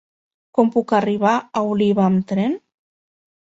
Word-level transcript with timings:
Com 0.59 0.71
puc 0.75 0.93
arribar 1.01 1.35
a 1.37 1.63
Oliva 1.75 2.05
amb 2.07 2.27
tren? 2.35 2.59